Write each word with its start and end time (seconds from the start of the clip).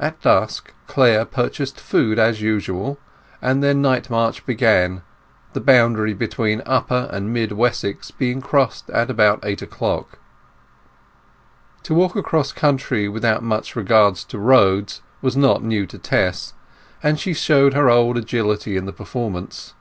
At 0.00 0.18
dusk 0.22 0.72
Clare 0.86 1.26
purchased 1.26 1.78
food 1.78 2.18
as 2.18 2.40
usual, 2.40 2.98
and 3.42 3.62
their 3.62 3.74
night 3.74 4.08
march 4.08 4.46
began, 4.46 5.02
the 5.52 5.60
boundary 5.60 6.14
between 6.14 6.62
Upper 6.64 7.06
and 7.12 7.34
Mid 7.34 7.52
Wessex 7.52 8.10
being 8.10 8.40
crossed 8.40 8.88
about 8.88 9.40
eight 9.44 9.60
o'clock. 9.60 10.18
To 11.82 11.92
walk 11.92 12.16
across 12.16 12.50
country 12.50 13.10
without 13.10 13.42
much 13.42 13.76
regard 13.76 14.14
to 14.16 14.38
roads 14.38 15.02
was 15.20 15.36
not 15.36 15.62
new 15.62 15.84
to 15.84 15.98
Tess, 15.98 16.54
and 17.02 17.20
she 17.20 17.34
showed 17.34 17.74
her 17.74 17.90
old 17.90 18.16
agility 18.16 18.78
in 18.78 18.86
the 18.86 18.90
performance. 18.94 19.74